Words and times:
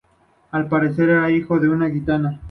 Al 0.49 0.67
parecer 0.67 1.09
era 1.09 1.29
hijo 1.29 1.59
de 1.59 1.69
una 1.69 1.87
gitana. 1.87 2.39